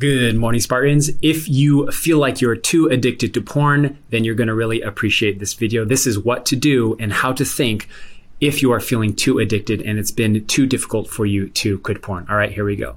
Good 0.00 0.36
morning, 0.36 0.62
Spartans. 0.62 1.10
If 1.20 1.46
you 1.46 1.90
feel 1.90 2.16
like 2.16 2.40
you're 2.40 2.56
too 2.56 2.86
addicted 2.86 3.34
to 3.34 3.42
porn, 3.42 3.98
then 4.08 4.24
you're 4.24 4.34
going 4.34 4.48
to 4.48 4.54
really 4.54 4.80
appreciate 4.80 5.38
this 5.38 5.52
video. 5.52 5.84
This 5.84 6.06
is 6.06 6.18
what 6.18 6.46
to 6.46 6.56
do 6.56 6.96
and 6.98 7.12
how 7.12 7.34
to 7.34 7.44
think 7.44 7.86
if 8.40 8.62
you 8.62 8.72
are 8.72 8.80
feeling 8.80 9.14
too 9.14 9.40
addicted 9.40 9.82
and 9.82 9.98
it's 9.98 10.10
been 10.10 10.46
too 10.46 10.64
difficult 10.66 11.10
for 11.10 11.26
you 11.26 11.50
to 11.50 11.78
quit 11.80 12.00
porn. 12.00 12.26
All 12.30 12.36
right, 12.36 12.50
here 12.50 12.64
we 12.64 12.76
go. 12.76 12.96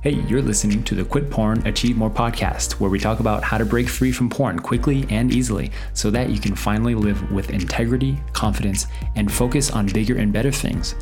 Hey, 0.00 0.12
you're 0.26 0.40
listening 0.40 0.82
to 0.84 0.94
the 0.94 1.04
Quit 1.04 1.28
Porn, 1.28 1.66
Achieve 1.66 1.98
More 1.98 2.08
podcast, 2.08 2.80
where 2.80 2.88
we 2.88 2.98
talk 2.98 3.20
about 3.20 3.42
how 3.42 3.58
to 3.58 3.66
break 3.66 3.86
free 3.86 4.12
from 4.12 4.30
porn 4.30 4.58
quickly 4.58 5.04
and 5.10 5.34
easily 5.34 5.70
so 5.92 6.10
that 6.12 6.30
you 6.30 6.38
can 6.40 6.54
finally 6.54 6.94
live 6.94 7.30
with 7.30 7.50
integrity, 7.50 8.16
confidence, 8.32 8.86
and 9.16 9.30
focus 9.30 9.70
on 9.70 9.86
bigger 9.88 10.16
and 10.16 10.32
better 10.32 10.52
things. 10.52 10.94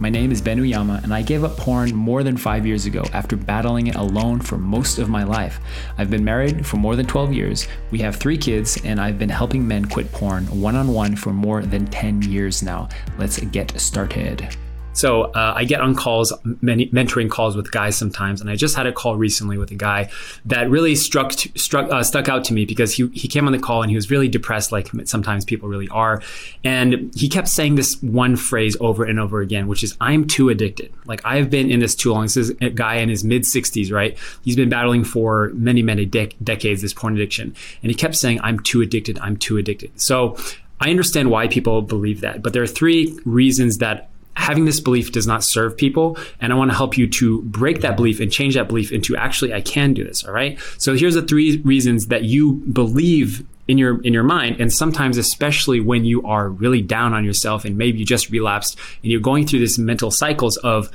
My 0.00 0.10
name 0.10 0.32
is 0.32 0.42
Ben 0.42 0.60
Uyama, 0.60 1.04
and 1.04 1.14
I 1.14 1.22
gave 1.22 1.44
up 1.44 1.56
porn 1.56 1.94
more 1.94 2.24
than 2.24 2.36
five 2.36 2.66
years 2.66 2.84
ago 2.84 3.04
after 3.12 3.36
battling 3.36 3.86
it 3.86 3.94
alone 3.94 4.40
for 4.40 4.58
most 4.58 4.98
of 4.98 5.08
my 5.08 5.22
life. 5.22 5.60
I've 5.96 6.10
been 6.10 6.24
married 6.24 6.66
for 6.66 6.78
more 6.78 6.96
than 6.96 7.06
12 7.06 7.32
years, 7.32 7.68
we 7.92 8.00
have 8.00 8.16
three 8.16 8.36
kids, 8.36 8.76
and 8.84 9.00
I've 9.00 9.20
been 9.20 9.28
helping 9.28 9.66
men 9.66 9.84
quit 9.84 10.10
porn 10.10 10.46
one 10.46 10.74
on 10.74 10.88
one 10.88 11.14
for 11.14 11.32
more 11.32 11.62
than 11.62 11.86
10 11.86 12.22
years 12.22 12.60
now. 12.60 12.88
Let's 13.18 13.38
get 13.38 13.78
started. 13.80 14.56
So 14.94 15.24
uh, 15.24 15.52
I 15.56 15.64
get 15.64 15.80
on 15.80 15.94
calls, 15.94 16.32
many 16.62 16.88
mentoring 16.88 17.28
calls 17.28 17.56
with 17.56 17.70
guys 17.72 17.96
sometimes, 17.96 18.40
and 18.40 18.48
I 18.48 18.54
just 18.54 18.76
had 18.76 18.86
a 18.86 18.92
call 18.92 19.16
recently 19.16 19.58
with 19.58 19.70
a 19.72 19.74
guy 19.74 20.10
that 20.46 20.70
really 20.70 20.94
struck 20.94 21.32
struck 21.32 21.90
uh, 21.90 22.02
stuck 22.02 22.28
out 22.28 22.44
to 22.44 22.54
me 22.54 22.64
because 22.64 22.94
he 22.94 23.08
he 23.08 23.28
came 23.28 23.46
on 23.46 23.52
the 23.52 23.58
call 23.58 23.82
and 23.82 23.90
he 23.90 23.96
was 23.96 24.10
really 24.10 24.28
depressed, 24.28 24.72
like 24.72 24.88
sometimes 25.04 25.44
people 25.44 25.68
really 25.68 25.88
are, 25.88 26.22
and 26.62 27.12
he 27.14 27.28
kept 27.28 27.48
saying 27.48 27.74
this 27.74 28.00
one 28.02 28.36
phrase 28.36 28.76
over 28.80 29.04
and 29.04 29.18
over 29.18 29.40
again, 29.40 29.66
which 29.66 29.82
is 29.82 29.96
"I'm 30.00 30.26
too 30.26 30.48
addicted." 30.48 30.92
Like 31.06 31.20
I've 31.24 31.50
been 31.50 31.70
in 31.70 31.80
this 31.80 31.94
too 31.96 32.12
long. 32.12 32.22
This 32.22 32.36
is 32.36 32.50
a 32.60 32.70
guy 32.70 32.96
in 32.96 33.08
his 33.08 33.24
mid 33.24 33.42
60s, 33.42 33.92
right? 33.92 34.16
He's 34.42 34.56
been 34.56 34.68
battling 34.68 35.04
for 35.04 35.50
many 35.54 35.82
many 35.82 36.06
de- 36.06 36.34
decades 36.42 36.82
this 36.82 36.94
porn 36.94 37.14
addiction, 37.14 37.54
and 37.82 37.90
he 37.90 37.94
kept 37.94 38.14
saying 38.14 38.40
"I'm 38.42 38.60
too 38.60 38.80
addicted. 38.80 39.18
I'm 39.18 39.36
too 39.36 39.56
addicted." 39.58 40.00
So. 40.00 40.36
I 40.80 40.90
understand 40.90 41.30
why 41.30 41.46
people 41.46 41.82
believe 41.82 42.20
that, 42.22 42.42
but 42.42 42.52
there 42.52 42.62
are 42.62 42.66
three 42.66 43.16
reasons 43.24 43.78
that 43.78 44.10
having 44.36 44.64
this 44.64 44.80
belief 44.80 45.12
does 45.12 45.26
not 45.26 45.44
serve 45.44 45.76
people. 45.76 46.18
And 46.40 46.52
I 46.52 46.56
want 46.56 46.70
to 46.70 46.76
help 46.76 46.98
you 46.98 47.06
to 47.08 47.42
break 47.42 47.80
that 47.80 47.96
belief 47.96 48.20
and 48.20 48.30
change 48.30 48.54
that 48.54 48.68
belief 48.68 48.92
into 48.92 49.16
actually, 49.16 49.52
I 49.52 49.60
can 49.60 49.94
do 49.94 50.04
this. 50.04 50.24
All 50.24 50.32
right. 50.32 50.58
So 50.78 50.94
here's 50.94 51.14
the 51.14 51.22
three 51.22 51.58
reasons 51.58 52.06
that 52.06 52.24
you 52.24 52.54
believe 52.72 53.46
in 53.66 53.78
your 53.78 54.02
in 54.02 54.12
your 54.12 54.22
mind 54.22 54.60
and 54.60 54.70
sometimes 54.70 55.16
especially 55.16 55.80
when 55.80 56.04
you 56.04 56.22
are 56.26 56.50
really 56.50 56.82
down 56.82 57.14
on 57.14 57.24
yourself 57.24 57.64
and 57.64 57.78
maybe 57.78 57.98
you 57.98 58.04
just 58.04 58.28
relapsed 58.28 58.78
and 59.02 59.10
you're 59.10 59.22
going 59.22 59.46
through 59.46 59.58
this 59.58 59.78
mental 59.78 60.10
cycles 60.10 60.58
of 60.58 60.90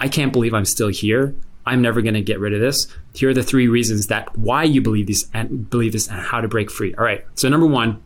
I 0.00 0.08
can't 0.08 0.32
believe 0.32 0.54
I'm 0.54 0.64
still 0.64 0.88
here. 0.88 1.34
I'm 1.66 1.82
never 1.82 2.02
going 2.02 2.14
to 2.14 2.22
get 2.22 2.40
rid 2.40 2.52
of 2.52 2.60
this. 2.60 2.86
Here 3.14 3.30
are 3.30 3.34
the 3.34 3.42
three 3.42 3.68
reasons 3.68 4.08
that 4.08 4.36
why 4.36 4.64
you 4.64 4.80
believe 4.80 5.06
this 5.06 5.28
and 5.32 5.68
believe 5.68 5.92
this 5.92 6.08
and 6.08 6.20
how 6.20 6.40
to 6.40 6.48
break 6.48 6.70
free. 6.70 6.94
All 6.94 7.04
right. 7.04 7.24
So 7.34 7.48
number 7.48 7.66
1 7.66 8.02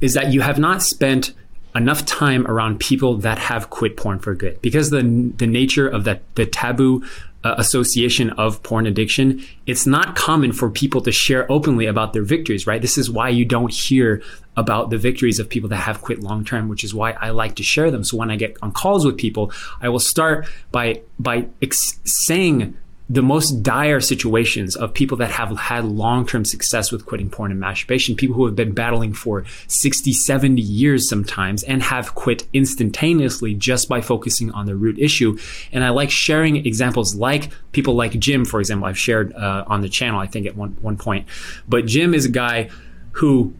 is 0.00 0.14
that 0.14 0.32
you 0.32 0.40
have 0.40 0.58
not 0.58 0.82
spent 0.82 1.32
enough 1.76 2.04
time 2.04 2.46
around 2.46 2.80
people 2.80 3.16
that 3.18 3.38
have 3.38 3.70
quit 3.70 3.96
porn 3.96 4.18
for 4.18 4.34
good. 4.34 4.60
Because 4.62 4.90
the 4.90 5.02
the 5.36 5.46
nature 5.46 5.88
of 5.88 6.04
that 6.04 6.22
the 6.34 6.46
taboo 6.46 7.04
uh, 7.44 7.54
association 7.58 8.30
of 8.30 8.60
porn 8.64 8.86
addiction 8.86 9.40
it's 9.66 9.86
not 9.86 10.16
common 10.16 10.52
for 10.52 10.68
people 10.68 11.00
to 11.00 11.12
share 11.12 11.50
openly 11.52 11.86
about 11.86 12.12
their 12.12 12.24
victories 12.24 12.66
right? 12.66 12.82
This 12.82 12.98
is 12.98 13.08
why 13.08 13.28
you 13.28 13.44
don't 13.44 13.72
hear 13.72 14.22
about 14.56 14.90
the 14.90 14.98
victories 14.98 15.38
of 15.38 15.48
people 15.48 15.68
that 15.68 15.76
have 15.76 16.00
quit 16.00 16.20
long 16.20 16.44
term 16.44 16.68
which 16.68 16.82
is 16.82 16.92
why 16.92 17.12
I 17.12 17.30
like 17.30 17.54
to 17.56 17.62
share 17.62 17.90
them. 17.90 18.02
So 18.02 18.16
when 18.16 18.30
I 18.30 18.36
get 18.36 18.56
on 18.62 18.72
calls 18.72 19.04
with 19.04 19.16
people 19.16 19.52
I 19.80 19.88
will 19.88 20.00
start 20.00 20.48
by 20.72 21.02
by 21.20 21.46
ex- 21.62 22.00
saying 22.04 22.76
the 23.08 23.22
most 23.22 23.62
dire 23.62 24.00
situations 24.00 24.74
of 24.74 24.92
people 24.92 25.16
that 25.18 25.30
have 25.30 25.56
had 25.56 25.84
long-term 25.84 26.44
success 26.44 26.90
with 26.90 27.06
quitting 27.06 27.30
porn 27.30 27.52
and 27.52 27.60
masturbation 27.60 28.16
people 28.16 28.34
who 28.34 28.44
have 28.46 28.56
been 28.56 28.72
battling 28.72 29.12
for 29.12 29.44
60 29.68 30.12
70 30.12 30.60
years 30.60 31.08
sometimes 31.08 31.62
and 31.64 31.82
have 31.84 32.14
quit 32.14 32.48
instantaneously 32.52 33.54
just 33.54 33.88
by 33.88 34.00
focusing 34.00 34.50
on 34.50 34.66
the 34.66 34.74
root 34.74 34.98
issue. 34.98 35.38
And 35.72 35.84
i 35.84 35.90
like 35.90 36.10
sharing 36.10 36.66
examples 36.66 37.14
like 37.14 37.50
people 37.72 37.94
like 37.94 38.18
jim 38.18 38.44
for 38.44 38.58
example 38.60 38.88
i've 38.88 38.98
shared 38.98 39.32
uh, 39.34 39.64
on 39.66 39.82
the 39.82 39.88
channel 39.88 40.18
i 40.18 40.26
think 40.26 40.46
at 40.46 40.56
one, 40.56 40.76
one 40.80 40.96
point. 40.96 41.28
But 41.68 41.86
jim 41.86 42.12
is 42.12 42.24
a 42.24 42.30
guy 42.30 42.70
who 43.12 43.54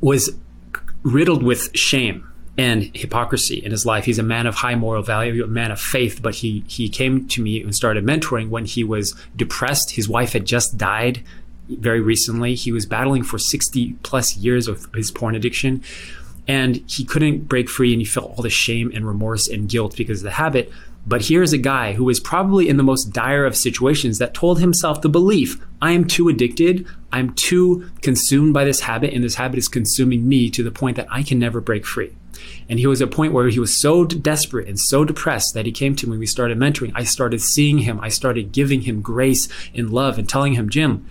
was 0.00 0.36
riddled 1.02 1.42
with 1.42 1.76
shame 1.76 2.26
and 2.58 2.84
hypocrisy 2.96 3.58
in 3.58 3.70
his 3.70 3.84
life. 3.84 4.04
He's 4.04 4.18
a 4.18 4.22
man 4.22 4.46
of 4.46 4.56
high 4.56 4.74
moral 4.74 5.02
value, 5.02 5.44
a 5.44 5.46
man 5.46 5.70
of 5.70 5.80
faith, 5.80 6.20
but 6.22 6.36
he 6.36 6.64
he 6.66 6.88
came 6.88 7.28
to 7.28 7.42
me 7.42 7.62
and 7.62 7.74
started 7.74 8.04
mentoring 8.04 8.48
when 8.48 8.64
he 8.64 8.82
was 8.82 9.14
depressed. 9.34 9.90
His 9.92 10.08
wife 10.08 10.32
had 10.32 10.46
just 10.46 10.78
died 10.78 11.22
very 11.68 12.00
recently. 12.00 12.54
He 12.54 12.72
was 12.72 12.86
battling 12.86 13.24
for 13.24 13.38
60 13.38 13.94
plus 14.02 14.36
years 14.36 14.68
of 14.68 14.86
his 14.94 15.10
porn 15.10 15.34
addiction 15.34 15.82
and 16.48 16.76
he 16.88 17.04
couldn't 17.04 17.48
break 17.48 17.68
free 17.68 17.92
and 17.92 18.00
he 18.00 18.04
felt 18.04 18.30
all 18.36 18.42
the 18.42 18.50
shame 18.50 18.92
and 18.94 19.06
remorse 19.06 19.48
and 19.48 19.68
guilt 19.68 19.96
because 19.96 20.20
of 20.20 20.24
the 20.24 20.30
habit. 20.32 20.70
But 21.08 21.26
here's 21.26 21.52
a 21.52 21.58
guy 21.58 21.92
who 21.92 22.04
was 22.04 22.18
probably 22.18 22.68
in 22.68 22.78
the 22.78 22.82
most 22.82 23.12
dire 23.12 23.46
of 23.46 23.56
situations 23.56 24.18
that 24.18 24.34
told 24.34 24.58
himself 24.58 25.00
the 25.00 25.08
belief 25.08 25.64
I 25.80 25.92
am 25.92 26.06
too 26.06 26.28
addicted, 26.28 26.86
I'm 27.12 27.32
too 27.34 27.88
consumed 28.02 28.52
by 28.54 28.64
this 28.64 28.80
habit, 28.80 29.14
and 29.14 29.22
this 29.22 29.36
habit 29.36 29.58
is 29.58 29.68
consuming 29.68 30.28
me 30.28 30.50
to 30.50 30.64
the 30.64 30.72
point 30.72 30.96
that 30.96 31.06
I 31.08 31.22
can 31.22 31.38
never 31.38 31.60
break 31.60 31.86
free. 31.86 32.12
And 32.68 32.80
he 32.80 32.88
was 32.88 33.00
at 33.00 33.08
a 33.08 33.10
point 33.10 33.32
where 33.32 33.48
he 33.48 33.60
was 33.60 33.80
so 33.80 34.04
desperate 34.04 34.66
and 34.66 34.80
so 34.80 35.04
depressed 35.04 35.54
that 35.54 35.64
he 35.64 35.72
came 35.72 35.94
to 35.96 36.08
me. 36.08 36.18
We 36.18 36.26
started 36.26 36.58
mentoring. 36.58 36.92
I 36.94 37.04
started 37.04 37.40
seeing 37.40 37.78
him. 37.78 38.00
I 38.00 38.08
started 38.08 38.52
giving 38.52 38.82
him 38.82 39.00
grace 39.00 39.48
and 39.74 39.90
love 39.90 40.18
and 40.18 40.28
telling 40.28 40.54
him, 40.54 40.68
Jim, 40.68 41.06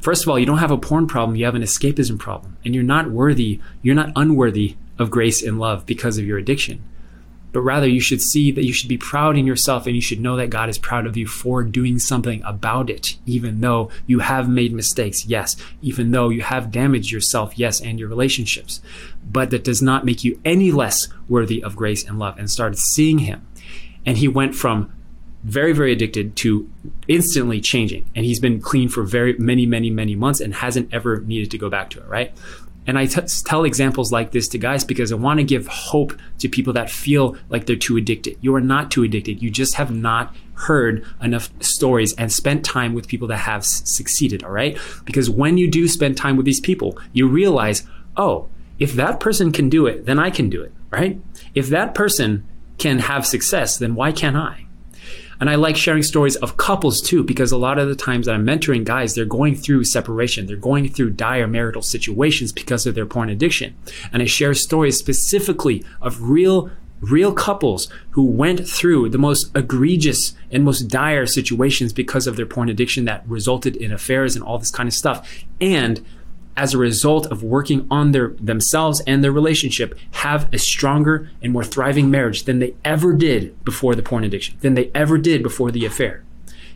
first 0.00 0.22
of 0.22 0.28
all, 0.30 0.38
you 0.38 0.46
don't 0.46 0.58
have 0.58 0.70
a 0.70 0.78
porn 0.78 1.06
problem. 1.06 1.36
You 1.36 1.44
have 1.44 1.54
an 1.54 1.62
escapism 1.62 2.18
problem. 2.18 2.56
And 2.64 2.74
you're 2.74 2.82
not 2.82 3.10
worthy, 3.10 3.60
you're 3.82 3.94
not 3.94 4.12
unworthy 4.16 4.76
of 4.98 5.10
grace 5.10 5.42
and 5.42 5.58
love 5.58 5.84
because 5.84 6.16
of 6.16 6.24
your 6.24 6.38
addiction 6.38 6.82
but 7.54 7.60
rather 7.60 7.86
you 7.86 8.00
should 8.00 8.20
see 8.20 8.50
that 8.50 8.64
you 8.64 8.72
should 8.72 8.88
be 8.88 8.98
proud 8.98 9.38
in 9.38 9.46
yourself 9.46 9.86
and 9.86 9.94
you 9.94 10.02
should 10.02 10.18
know 10.18 10.34
that 10.36 10.50
God 10.50 10.68
is 10.68 10.76
proud 10.76 11.06
of 11.06 11.16
you 11.16 11.28
for 11.28 11.62
doing 11.62 12.00
something 12.00 12.42
about 12.44 12.90
it, 12.90 13.16
even 13.26 13.60
though 13.60 13.90
you 14.08 14.18
have 14.18 14.48
made 14.48 14.72
mistakes, 14.72 15.24
yes, 15.24 15.54
even 15.80 16.10
though 16.10 16.30
you 16.30 16.42
have 16.42 16.72
damaged 16.72 17.12
yourself, 17.12 17.56
yes, 17.56 17.80
and 17.80 18.00
your 18.00 18.08
relationships. 18.08 18.80
But 19.24 19.50
that 19.50 19.62
does 19.62 19.80
not 19.80 20.04
make 20.04 20.24
you 20.24 20.40
any 20.44 20.72
less 20.72 21.06
worthy 21.28 21.62
of 21.62 21.76
grace 21.76 22.04
and 22.04 22.18
love. 22.18 22.36
And 22.38 22.50
started 22.50 22.76
seeing 22.76 23.18
Him. 23.18 23.46
And 24.04 24.18
he 24.18 24.26
went 24.26 24.56
from 24.56 24.92
very, 25.44 25.72
very 25.72 25.92
addicted 25.92 26.34
to 26.38 26.68
instantly 27.06 27.60
changing. 27.60 28.10
And 28.16 28.26
he's 28.26 28.40
been 28.40 28.60
clean 28.60 28.88
for 28.88 29.04
very 29.04 29.34
many, 29.38 29.64
many, 29.64 29.90
many 29.90 30.16
months 30.16 30.40
and 30.40 30.54
hasn't 30.54 30.92
ever 30.92 31.20
needed 31.20 31.52
to 31.52 31.58
go 31.58 31.70
back 31.70 31.90
to 31.90 32.00
it, 32.00 32.08
right? 32.08 32.32
And 32.86 32.98
I 32.98 33.06
t- 33.06 33.20
tell 33.44 33.64
examples 33.64 34.12
like 34.12 34.32
this 34.32 34.48
to 34.48 34.58
guys 34.58 34.84
because 34.84 35.10
I 35.10 35.14
want 35.14 35.38
to 35.40 35.44
give 35.44 35.66
hope 35.66 36.12
to 36.38 36.48
people 36.48 36.72
that 36.74 36.90
feel 36.90 37.36
like 37.48 37.66
they're 37.66 37.76
too 37.76 37.96
addicted. 37.96 38.36
You 38.40 38.54
are 38.54 38.60
not 38.60 38.90
too 38.90 39.02
addicted. 39.02 39.42
You 39.42 39.50
just 39.50 39.74
have 39.76 39.90
not 39.90 40.34
heard 40.54 41.04
enough 41.22 41.50
stories 41.60 42.14
and 42.16 42.32
spent 42.32 42.64
time 42.64 42.94
with 42.94 43.08
people 43.08 43.28
that 43.28 43.38
have 43.38 43.62
s- 43.62 43.82
succeeded, 43.84 44.44
all 44.44 44.50
right? 44.50 44.78
Because 45.04 45.30
when 45.30 45.56
you 45.56 45.70
do 45.70 45.88
spend 45.88 46.16
time 46.16 46.36
with 46.36 46.46
these 46.46 46.60
people, 46.60 46.98
you 47.12 47.26
realize, 47.26 47.86
oh, 48.16 48.48
if 48.78 48.92
that 48.94 49.20
person 49.20 49.52
can 49.52 49.68
do 49.68 49.86
it, 49.86 50.04
then 50.06 50.18
I 50.18 50.30
can 50.30 50.50
do 50.50 50.62
it, 50.62 50.72
right? 50.90 51.20
If 51.54 51.68
that 51.68 51.94
person 51.94 52.46
can 52.78 52.98
have 52.98 53.26
success, 53.26 53.78
then 53.78 53.94
why 53.94 54.12
can't 54.12 54.36
I? 54.36 54.63
And 55.40 55.50
I 55.50 55.54
like 55.56 55.76
sharing 55.76 56.02
stories 56.02 56.36
of 56.36 56.56
couples 56.56 57.00
too, 57.00 57.22
because 57.24 57.52
a 57.52 57.56
lot 57.56 57.78
of 57.78 57.88
the 57.88 57.96
times 57.96 58.26
that 58.26 58.34
I'm 58.34 58.46
mentoring 58.46 58.84
guys, 58.84 59.14
they're 59.14 59.24
going 59.24 59.56
through 59.56 59.84
separation. 59.84 60.46
They're 60.46 60.56
going 60.56 60.88
through 60.88 61.10
dire 61.10 61.46
marital 61.46 61.82
situations 61.82 62.52
because 62.52 62.86
of 62.86 62.94
their 62.94 63.06
porn 63.06 63.30
addiction. 63.30 63.76
And 64.12 64.22
I 64.22 64.26
share 64.26 64.54
stories 64.54 64.98
specifically 64.98 65.84
of 66.00 66.22
real 66.22 66.70
real 67.00 67.34
couples 67.34 67.88
who 68.10 68.24
went 68.24 68.66
through 68.66 69.10
the 69.10 69.18
most 69.18 69.50
egregious 69.54 70.34
and 70.50 70.64
most 70.64 70.82
dire 70.88 71.26
situations 71.26 71.92
because 71.92 72.26
of 72.26 72.36
their 72.36 72.46
porn 72.46 72.70
addiction 72.70 73.04
that 73.04 73.22
resulted 73.28 73.76
in 73.76 73.92
affairs 73.92 74.34
and 74.34 74.44
all 74.44 74.58
this 74.58 74.70
kind 74.70 74.86
of 74.86 74.94
stuff. 74.94 75.44
And 75.60 76.04
as 76.56 76.74
a 76.74 76.78
result 76.78 77.26
of 77.26 77.42
working 77.42 77.86
on 77.90 78.12
their 78.12 78.28
themselves 78.40 79.00
and 79.06 79.22
their 79.22 79.32
relationship 79.32 79.98
have 80.12 80.52
a 80.52 80.58
stronger 80.58 81.30
and 81.42 81.52
more 81.52 81.64
thriving 81.64 82.10
marriage 82.10 82.44
than 82.44 82.58
they 82.58 82.74
ever 82.84 83.12
did 83.12 83.62
before 83.64 83.94
the 83.94 84.02
porn 84.02 84.24
addiction 84.24 84.56
than 84.60 84.74
they 84.74 84.90
ever 84.94 85.18
did 85.18 85.42
before 85.42 85.70
the 85.70 85.84
affair 85.84 86.22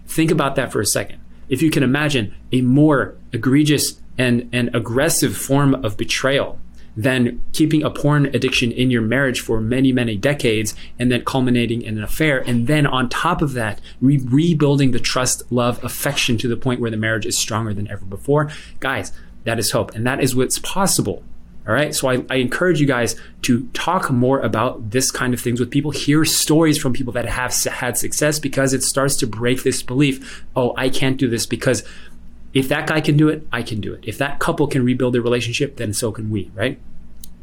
think 0.07 0.31
about 0.31 0.57
that 0.57 0.73
for 0.73 0.81
a 0.81 0.87
second 0.87 1.21
if 1.49 1.63
you 1.63 1.71
can 1.71 1.83
imagine 1.83 2.35
a 2.53 2.61
more 2.63 3.17
egregious 3.33 4.01
and, 4.19 4.49
and 4.53 4.75
aggressive 4.75 5.37
form 5.37 5.75
of 5.85 5.97
betrayal 5.97 6.59
than 6.99 7.41
keeping 7.53 7.85
a 7.85 7.91
porn 7.91 8.27
addiction 8.27 8.73
in 8.73 8.91
your 8.91 9.01
marriage 9.01 9.41
for 9.41 9.61
many, 9.61 9.93
many 9.93 10.17
decades 10.17 10.75
and 10.99 11.13
then 11.13 11.25
culminating 11.25 11.81
in 11.81 11.97
an 11.97 12.03
affair. 12.03 12.43
And 12.45 12.67
then 12.67 12.89
on 12.89 13.09
top 13.09 13.41
of 13.41 13.53
that, 13.53 13.81
re- 14.01 14.21
rebuilding 14.25 14.91
the 14.91 14.99
trust, 14.99 15.45
love, 15.53 15.83
affection 15.85 16.37
to 16.39 16.49
the 16.49 16.57
point 16.57 16.81
where 16.81 16.91
the 16.91 16.97
marriage 16.97 17.25
is 17.25 17.39
stronger 17.39 17.73
than 17.73 17.89
ever 17.89 18.05
before. 18.05 18.51
Guys, 18.81 19.13
that 19.49 19.59
is 19.59 19.71
hope. 19.71 19.95
And 19.95 20.07
that 20.07 20.23
is 20.23 20.37
what's 20.37 20.59
possible. 20.59 21.23
All 21.67 21.75
right. 21.75 21.95
So 21.95 22.09
I, 22.09 22.25
I, 22.31 22.37
encourage 22.37 22.81
you 22.81 22.87
guys 22.87 23.15
to 23.43 23.67
talk 23.75 24.11
more 24.11 24.41
about 24.41 24.91
this 24.91 25.11
kind 25.11 25.35
of 25.35 25.41
things 25.41 25.61
with 25.61 25.71
people, 25.71 25.91
hear 25.91 26.25
stories 26.25 26.79
from 26.79 26.95
people 26.95 27.13
that 27.13 27.27
have 27.27 27.55
had 27.55 27.99
success 27.99 28.39
because 28.39 28.73
it 28.73 28.83
starts 28.83 29.17
to 29.17 29.27
break 29.27 29.65
this 29.65 29.83
belief 29.83 30.47
oh, 30.57 30.73
I 30.79 30.89
can't 30.89 31.19
do 31.19 31.29
this 31.29 31.45
because 31.45 31.83
if 32.55 32.69
that 32.69 32.87
guy 32.87 33.03
can 33.03 33.19
do 33.19 33.29
it, 33.29 33.47
I 33.53 33.63
can 33.63 33.83
do 33.83 33.93
it. 33.93 34.01
If 34.05 34.17
that 34.17 34.39
couple 34.39 34.67
can 34.67 34.83
rebuild 34.83 35.13
their 35.13 35.21
relationship, 35.21 35.77
then 35.77 35.93
so 35.93 36.11
can 36.11 36.31
we, 36.31 36.51
right? 36.55 36.81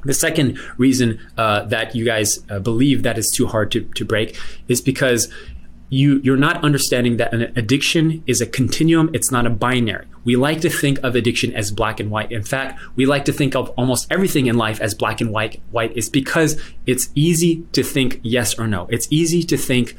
The 0.04 0.14
second 0.14 0.60
reason 0.78 1.20
uh, 1.38 1.66
that 1.66 1.96
you 1.96 2.06
guys 2.06 2.40
uh, 2.50 2.60
believe 2.60 3.04
that 3.04 3.18
is 3.18 3.30
too 3.32 3.48
hard 3.48 3.72
to, 3.72 3.82
to 3.96 4.06
break 4.06 4.40
is 4.68 4.82
because 4.82 5.32
you 5.90 6.20
you're 6.24 6.38
not 6.38 6.64
understanding 6.64 7.18
that 7.18 7.34
an 7.34 7.44
addiction 7.56 8.24
is 8.26 8.42
a 8.42 8.46
continuum 8.46 9.10
it's 9.14 9.32
not 9.32 9.46
a 9.46 9.50
binary. 9.50 10.06
We 10.24 10.36
like 10.36 10.62
to 10.62 10.70
think 10.70 11.00
of 11.04 11.16
addiction 11.16 11.54
as 11.54 11.72
black 11.72 12.00
and 12.00 12.10
white. 12.10 12.32
In 12.32 12.44
fact 12.44 12.80
we 12.96 13.06
like 13.06 13.26
to 13.26 13.34
think 13.34 13.56
of 13.56 13.70
almost 13.72 14.08
everything 14.12 14.48
in 14.48 14.58
life 14.58 14.82
as 14.82 14.96
black 14.96 15.22
and 15.22 15.32
white 15.32 15.62
white. 15.72 15.96
Is 15.96 16.10
because 16.10 16.60
it's 16.86 17.10
easy 17.14 17.64
to 17.74 17.84
think 17.84 18.20
yes 18.24 18.58
or 18.58 18.68
no. 18.68 18.88
It's 18.90 19.08
easy 19.12 19.44
to 19.44 19.58
think 19.58 19.96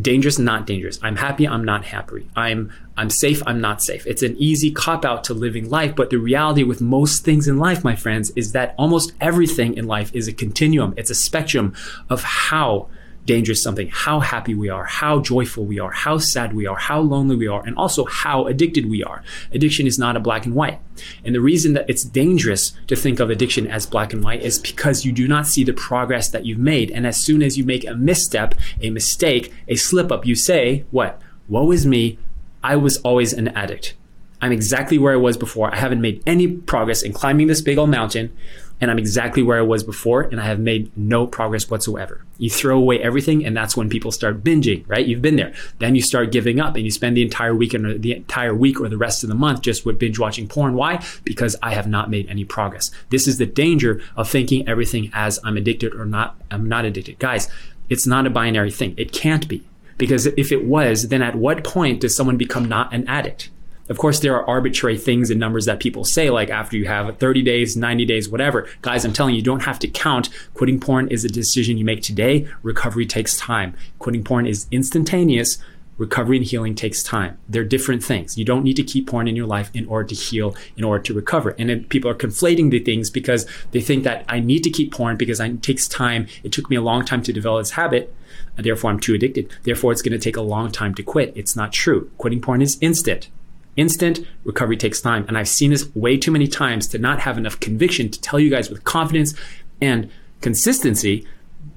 dangerous 0.00 0.38
not 0.38 0.66
dangerous. 0.66 0.98
I'm 1.02 1.16
happy 1.16 1.46
i'm 1.48 1.64
not 1.64 1.84
happy. 1.86 2.28
I'm 2.36 2.72
i'm 2.96 3.10
safe 3.10 3.42
i'm 3.46 3.60
not 3.60 3.82
safe. 3.82 4.06
It's 4.06 4.22
an 4.22 4.36
easy 4.38 4.70
cop 4.70 5.04
out 5.04 5.24
to 5.24 5.34
living 5.34 5.68
life 5.68 5.96
but 5.96 6.10
the 6.10 6.18
reality 6.18 6.62
with 6.62 6.80
most 6.80 7.24
things 7.24 7.48
in 7.48 7.58
life 7.58 7.82
my 7.82 7.96
friends 7.96 8.30
is 8.36 8.52
that 8.52 8.76
almost 8.78 9.12
everything 9.20 9.76
in 9.76 9.88
life 9.88 10.14
is 10.14 10.28
a 10.28 10.32
continuum. 10.32 10.94
It's 10.96 11.10
a 11.10 11.16
spectrum 11.16 11.74
of 12.08 12.22
how 12.22 12.88
dangerous 13.24 13.62
something, 13.62 13.88
how 13.88 14.20
happy 14.20 14.54
we 14.54 14.68
are, 14.68 14.84
how 14.84 15.20
joyful 15.20 15.64
we 15.64 15.78
are, 15.78 15.90
how 15.90 16.18
sad 16.18 16.52
we 16.52 16.66
are, 16.66 16.76
how 16.76 17.00
lonely 17.00 17.36
we 17.36 17.46
are, 17.46 17.64
and 17.64 17.76
also 17.76 18.04
how 18.04 18.46
addicted 18.46 18.88
we 18.88 19.02
are. 19.02 19.22
Addiction 19.52 19.86
is 19.86 19.98
not 19.98 20.16
a 20.16 20.20
black 20.20 20.46
and 20.46 20.54
white. 20.54 20.80
And 21.24 21.34
the 21.34 21.40
reason 21.40 21.72
that 21.74 21.88
it's 21.88 22.04
dangerous 22.04 22.72
to 22.86 22.96
think 22.96 23.20
of 23.20 23.30
addiction 23.30 23.66
as 23.66 23.86
black 23.86 24.12
and 24.12 24.22
white 24.22 24.42
is 24.42 24.58
because 24.58 25.04
you 25.04 25.12
do 25.12 25.26
not 25.26 25.46
see 25.46 25.64
the 25.64 25.72
progress 25.72 26.28
that 26.30 26.46
you've 26.46 26.58
made. 26.58 26.90
And 26.90 27.06
as 27.06 27.24
soon 27.24 27.42
as 27.42 27.56
you 27.56 27.64
make 27.64 27.86
a 27.86 27.94
misstep, 27.94 28.54
a 28.80 28.90
mistake, 28.90 29.52
a 29.68 29.76
slip 29.76 30.12
up, 30.12 30.26
you 30.26 30.34
say, 30.34 30.84
What? 30.90 31.20
Woe 31.48 31.70
is 31.72 31.86
me. 31.86 32.18
I 32.62 32.76
was 32.76 32.96
always 32.98 33.32
an 33.32 33.48
addict. 33.48 33.94
I'm 34.40 34.52
exactly 34.52 34.98
where 34.98 35.14
I 35.14 35.16
was 35.16 35.36
before. 35.36 35.72
I 35.72 35.76
haven't 35.76 36.00
made 36.00 36.22
any 36.26 36.48
progress 36.48 37.02
in 37.02 37.12
climbing 37.12 37.46
this 37.46 37.62
big 37.62 37.78
old 37.78 37.90
mountain 37.90 38.34
and 38.80 38.90
I'm 38.90 38.98
exactly 38.98 39.42
where 39.42 39.58
I 39.58 39.62
was 39.62 39.82
before, 39.82 40.22
and 40.22 40.40
I 40.40 40.44
have 40.44 40.58
made 40.58 40.90
no 40.96 41.26
progress 41.26 41.70
whatsoever. 41.70 42.24
You 42.38 42.50
throw 42.50 42.76
away 42.78 43.00
everything, 43.00 43.44
and 43.44 43.56
that's 43.56 43.76
when 43.76 43.88
people 43.88 44.12
start 44.12 44.42
binging, 44.42 44.84
right? 44.86 45.06
You've 45.06 45.22
been 45.22 45.36
there. 45.36 45.54
Then 45.78 45.94
you 45.94 46.02
start 46.02 46.32
giving 46.32 46.60
up, 46.60 46.74
and 46.74 46.84
you 46.84 46.90
spend 46.90 47.16
the 47.16 47.22
entire 47.22 47.54
weekend 47.54 47.86
or 47.86 47.96
the 47.96 48.14
entire 48.14 48.54
week 48.54 48.80
or 48.80 48.88
the 48.88 48.98
rest 48.98 49.22
of 49.22 49.28
the 49.28 49.34
month 49.34 49.62
just 49.62 49.86
with 49.86 49.98
binge 49.98 50.18
watching 50.18 50.48
porn. 50.48 50.74
Why? 50.74 51.04
Because 51.24 51.56
I 51.62 51.72
have 51.74 51.86
not 51.86 52.10
made 52.10 52.28
any 52.28 52.44
progress. 52.44 52.90
This 53.10 53.26
is 53.28 53.38
the 53.38 53.46
danger 53.46 54.02
of 54.16 54.28
thinking 54.28 54.68
everything 54.68 55.10
as 55.12 55.38
I'm 55.44 55.56
addicted 55.56 55.94
or 55.94 56.04
not. 56.04 56.36
I'm 56.50 56.68
not 56.68 56.84
addicted, 56.84 57.18
guys. 57.18 57.48
It's 57.88 58.06
not 58.06 58.26
a 58.26 58.30
binary 58.30 58.70
thing. 58.70 58.94
It 58.96 59.12
can't 59.12 59.46
be. 59.48 59.62
Because 59.96 60.26
if 60.26 60.50
it 60.50 60.64
was, 60.64 61.08
then 61.08 61.22
at 61.22 61.36
what 61.36 61.62
point 61.62 62.00
does 62.00 62.16
someone 62.16 62.36
become 62.36 62.64
not 62.64 62.92
an 62.92 63.06
addict? 63.06 63.50
Of 63.88 63.98
course, 63.98 64.20
there 64.20 64.34
are 64.34 64.48
arbitrary 64.48 64.96
things 64.96 65.30
and 65.30 65.38
numbers 65.38 65.66
that 65.66 65.78
people 65.78 66.04
say, 66.04 66.30
like 66.30 66.48
after 66.48 66.76
you 66.76 66.86
have 66.86 67.18
30 67.18 67.42
days, 67.42 67.76
90 67.76 68.06
days, 68.06 68.28
whatever. 68.30 68.66
Guys, 68.80 69.04
I'm 69.04 69.12
telling 69.12 69.34
you, 69.34 69.38
you 69.38 69.44
don't 69.44 69.64
have 69.64 69.78
to 69.80 69.88
count. 69.88 70.30
Quitting 70.54 70.80
porn 70.80 71.08
is 71.08 71.24
a 71.24 71.28
decision 71.28 71.76
you 71.76 71.84
make 71.84 72.02
today. 72.02 72.48
Recovery 72.62 73.04
takes 73.04 73.36
time. 73.36 73.76
Quitting 73.98 74.24
porn 74.24 74.46
is 74.46 74.66
instantaneous. 74.70 75.58
Recovery 75.98 76.38
and 76.38 76.46
healing 76.46 76.74
takes 76.74 77.02
time. 77.02 77.38
They're 77.48 77.62
different 77.62 78.02
things. 78.02 78.36
You 78.36 78.44
don't 78.44 78.64
need 78.64 78.74
to 78.76 78.82
keep 78.82 79.06
porn 79.06 79.28
in 79.28 79.36
your 79.36 79.46
life 79.46 79.70
in 79.74 79.86
order 79.86 80.08
to 80.08 80.14
heal, 80.14 80.56
in 80.76 80.82
order 80.82 81.02
to 81.04 81.14
recover. 81.14 81.54
And 81.58 81.88
people 81.88 82.10
are 82.10 82.16
conflating 82.16 82.70
the 82.70 82.80
things 82.80 83.10
because 83.10 83.46
they 83.70 83.80
think 83.80 84.02
that 84.04 84.24
I 84.28 84.40
need 84.40 84.64
to 84.64 84.70
keep 84.70 84.92
porn 84.92 85.16
because 85.16 85.38
it 85.40 85.62
takes 85.62 85.86
time. 85.86 86.26
It 86.42 86.52
took 86.52 86.68
me 86.68 86.76
a 86.76 86.82
long 86.82 87.04
time 87.04 87.22
to 87.22 87.32
develop 87.32 87.62
this 87.62 87.72
habit. 87.72 88.12
Therefore, 88.56 88.90
I'm 88.90 88.98
too 88.98 89.14
addicted. 89.14 89.52
Therefore, 89.62 89.92
it's 89.92 90.02
going 90.02 90.12
to 90.12 90.18
take 90.18 90.36
a 90.36 90.42
long 90.42 90.72
time 90.72 90.94
to 90.94 91.02
quit. 91.02 91.32
It's 91.36 91.54
not 91.54 91.72
true. 91.72 92.10
Quitting 92.18 92.40
porn 92.40 92.62
is 92.62 92.78
instant. 92.80 93.28
Instant 93.76 94.26
recovery 94.44 94.76
takes 94.76 95.00
time. 95.00 95.24
And 95.28 95.36
I've 95.36 95.48
seen 95.48 95.70
this 95.70 95.94
way 95.94 96.16
too 96.16 96.30
many 96.30 96.46
times 96.46 96.86
to 96.88 96.98
not 96.98 97.20
have 97.20 97.38
enough 97.38 97.58
conviction 97.60 98.10
to 98.10 98.20
tell 98.20 98.38
you 98.38 98.50
guys 98.50 98.70
with 98.70 98.84
confidence 98.84 99.34
and 99.80 100.10
consistency 100.40 101.26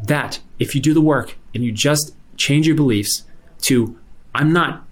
that 0.04 0.40
if 0.60 0.76
you 0.76 0.82
do 0.82 0.94
the 0.94 1.02
work 1.02 1.38
and 1.54 1.64
you 1.64 1.72
just 1.72 2.14
change 2.36 2.68
your 2.68 2.76
beliefs 2.76 3.24
to, 3.62 3.98
I'm 4.36 4.54
not 4.54 4.86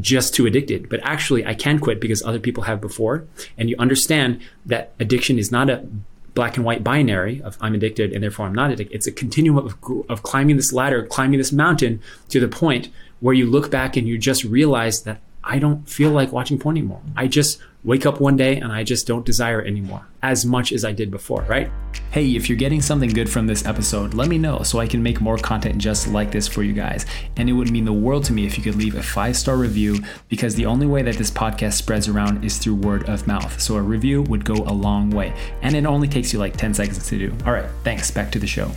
just 0.00 0.34
too 0.34 0.46
addicted, 0.46 0.88
but 0.88 1.00
actually 1.02 1.44
I 1.44 1.54
can 1.54 1.78
quit 1.78 2.00
because 2.00 2.22
other 2.22 2.38
people 2.38 2.62
have 2.64 2.80
before. 2.80 3.26
And 3.58 3.68
you 3.68 3.76
understand 3.78 4.40
that 4.66 4.92
addiction 5.00 5.38
is 5.38 5.50
not 5.50 5.68
a 5.68 5.86
black 6.34 6.56
and 6.56 6.64
white 6.64 6.82
binary 6.82 7.42
of 7.42 7.58
I'm 7.60 7.74
addicted 7.74 8.12
and 8.12 8.22
therefore 8.22 8.46
I'm 8.46 8.54
not 8.54 8.70
addicted. 8.70 8.94
It's 8.94 9.06
a 9.06 9.12
continuum 9.12 9.66
of, 9.66 9.76
of 10.08 10.22
climbing 10.22 10.56
this 10.56 10.72
ladder, 10.72 11.04
climbing 11.04 11.38
this 11.38 11.52
mountain 11.52 12.00
to 12.30 12.40
the 12.40 12.48
point 12.48 12.88
where 13.20 13.34
you 13.34 13.46
look 13.46 13.70
back 13.70 13.96
and 13.96 14.08
you 14.08 14.16
just 14.16 14.44
realize 14.44 15.02
that 15.02 15.20
I 15.44 15.58
don't 15.58 15.88
feel 15.88 16.10
like 16.10 16.32
watching 16.32 16.58
porn 16.58 16.76
anymore. 16.76 17.00
I 17.16 17.26
just 17.26 17.60
wake 17.84 18.06
up 18.06 18.20
one 18.20 18.36
day 18.36 18.58
and 18.58 18.70
I 18.70 18.84
just 18.84 19.06
don't 19.08 19.26
desire 19.26 19.60
it 19.60 19.66
anymore 19.66 20.06
as 20.22 20.46
much 20.46 20.70
as 20.70 20.84
I 20.84 20.92
did 20.92 21.10
before, 21.10 21.42
right? 21.42 21.68
Hey, 22.12 22.36
if 22.36 22.48
you're 22.48 22.58
getting 22.58 22.80
something 22.80 23.10
good 23.10 23.28
from 23.28 23.46
this 23.46 23.66
episode, 23.66 24.14
let 24.14 24.28
me 24.28 24.38
know 24.38 24.62
so 24.62 24.78
I 24.78 24.86
can 24.86 25.02
make 25.02 25.20
more 25.20 25.36
content 25.36 25.78
just 25.78 26.06
like 26.06 26.30
this 26.30 26.46
for 26.46 26.62
you 26.62 26.72
guys. 26.72 27.06
And 27.36 27.48
it 27.48 27.54
would 27.54 27.72
mean 27.72 27.84
the 27.84 27.92
world 27.92 28.24
to 28.26 28.32
me 28.32 28.46
if 28.46 28.56
you 28.56 28.62
could 28.62 28.76
leave 28.76 28.94
a 28.94 29.02
five 29.02 29.36
star 29.36 29.56
review 29.56 29.98
because 30.28 30.54
the 30.54 30.66
only 30.66 30.86
way 30.86 31.02
that 31.02 31.16
this 31.16 31.30
podcast 31.30 31.72
spreads 31.72 32.06
around 32.06 32.44
is 32.44 32.58
through 32.58 32.76
word 32.76 33.08
of 33.08 33.26
mouth. 33.26 33.60
So 33.60 33.76
a 33.76 33.82
review 33.82 34.22
would 34.22 34.44
go 34.44 34.54
a 34.54 34.72
long 34.72 35.10
way. 35.10 35.34
And 35.62 35.74
it 35.74 35.84
only 35.84 36.06
takes 36.06 36.32
you 36.32 36.38
like 36.38 36.56
10 36.56 36.74
seconds 36.74 37.08
to 37.08 37.18
do. 37.18 37.36
All 37.44 37.52
right, 37.52 37.68
thanks. 37.82 38.10
Back 38.10 38.30
to 38.32 38.38
the 38.38 38.46
show. 38.46 38.70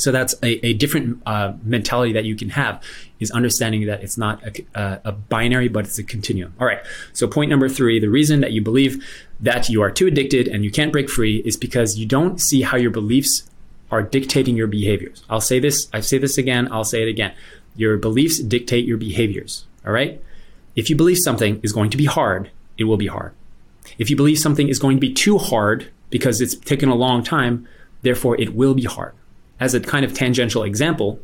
So 0.00 0.10
that's 0.10 0.34
a, 0.42 0.66
a 0.66 0.72
different 0.72 1.22
uh, 1.26 1.52
mentality 1.62 2.12
that 2.14 2.24
you 2.24 2.34
can 2.34 2.48
have 2.50 2.82
is 3.18 3.30
understanding 3.30 3.86
that 3.86 4.02
it's 4.02 4.16
not 4.16 4.42
a, 4.74 5.00
a, 5.04 5.12
binary, 5.12 5.68
but 5.68 5.84
it's 5.84 5.98
a 5.98 6.02
continuum. 6.02 6.54
All 6.58 6.66
right. 6.66 6.80
So 7.12 7.28
point 7.28 7.50
number 7.50 7.68
three, 7.68 8.00
the 8.00 8.08
reason 8.08 8.40
that 8.40 8.52
you 8.52 8.62
believe 8.62 9.04
that 9.40 9.68
you 9.68 9.82
are 9.82 9.90
too 9.90 10.06
addicted 10.06 10.48
and 10.48 10.64
you 10.64 10.70
can't 10.70 10.90
break 10.90 11.10
free 11.10 11.42
is 11.44 11.56
because 11.56 11.98
you 11.98 12.06
don't 12.06 12.40
see 12.40 12.62
how 12.62 12.78
your 12.78 12.90
beliefs 12.90 13.48
are 13.90 14.02
dictating 14.02 14.56
your 14.56 14.68
behaviors. 14.68 15.22
I'll 15.28 15.42
say 15.42 15.58
this. 15.58 15.88
I 15.92 16.00
say 16.00 16.16
this 16.16 16.38
again. 16.38 16.68
I'll 16.72 16.84
say 16.84 17.02
it 17.02 17.08
again. 17.08 17.34
Your 17.76 17.98
beliefs 17.98 18.40
dictate 18.40 18.86
your 18.86 18.96
behaviors. 18.96 19.66
All 19.86 19.92
right. 19.92 20.22
If 20.76 20.88
you 20.88 20.96
believe 20.96 21.18
something 21.18 21.60
is 21.62 21.72
going 21.72 21.90
to 21.90 21.98
be 21.98 22.06
hard, 22.06 22.50
it 22.78 22.84
will 22.84 22.96
be 22.96 23.08
hard. 23.08 23.34
If 23.98 24.08
you 24.08 24.16
believe 24.16 24.38
something 24.38 24.68
is 24.68 24.78
going 24.78 24.96
to 24.96 25.00
be 25.00 25.12
too 25.12 25.36
hard 25.36 25.90
because 26.08 26.40
it's 26.40 26.54
taken 26.54 26.88
a 26.88 26.94
long 26.94 27.22
time, 27.22 27.68
therefore 28.00 28.40
it 28.40 28.54
will 28.54 28.72
be 28.72 28.84
hard 28.84 29.14
as 29.60 29.74
a 29.74 29.80
kind 29.80 30.04
of 30.04 30.14
tangential 30.14 30.64
example, 30.64 31.20